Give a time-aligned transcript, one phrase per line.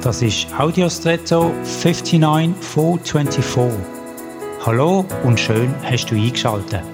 [0.00, 3.84] Das ist Audiostretto 59424.
[4.64, 6.84] Hallo und schön hast du eingeschaltet.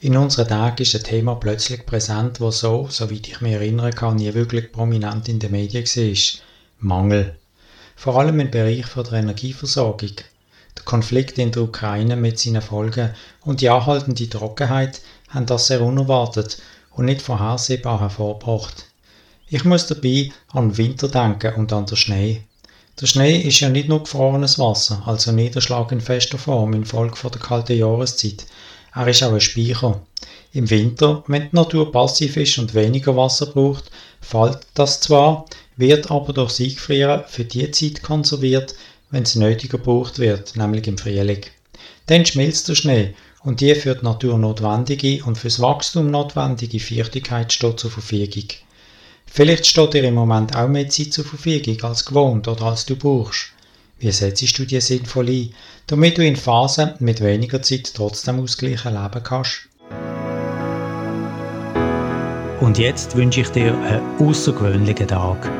[0.00, 4.16] In unseren Tagen ist ein Thema plötzlich präsent, das so, soweit ich mich erinnern kann,
[4.16, 6.40] nie wirklich prominent in den Medien war.
[6.78, 7.36] Mangel.
[7.94, 10.12] Vor allem im Bereich der Energieversorgung.
[10.78, 13.10] Der Konflikt in der Ukraine mit seinen Folgen
[13.42, 16.56] und die anhaltende Trockenheit haben das sehr unerwartet
[16.98, 18.86] und nicht vorhersehbar hervorgebracht.
[19.48, 22.42] Ich muss dabei an den Winter denken und an den Schnee.
[23.00, 27.30] Der Schnee ist ja nicht nur gefrorenes Wasser, also Niederschlag in fester Form infolge von
[27.30, 28.44] der kalten Jahreszeit.
[28.92, 30.00] Er ist auch ein Speicher.
[30.52, 35.46] Im Winter, wenn die Natur passiv ist und weniger Wasser braucht, fällt das zwar,
[35.76, 38.74] wird aber durch Siegfrieren für die Zeit konserviert,
[39.10, 41.42] wenn es nötiger gebraucht wird, nämlich im Frühling.
[42.06, 43.14] Dann schmilzt der Schnee
[43.48, 48.44] und die für die Natur notwendige und fürs Wachstum notwendige Feuchtigkeit steht zur Verfügung.
[49.24, 52.94] Vielleicht steht dir im Moment auch mehr Zeit zur Verfügung als gewohnt oder als du
[52.94, 53.52] brauchst.
[53.98, 55.54] Wie setzt du dir sinnvoll ein,
[55.86, 59.60] damit du in Phasen mit weniger Zeit trotzdem ausgleichen leben kannst?
[62.60, 65.50] Und jetzt wünsche ich dir einen außergewöhnlichen Tag.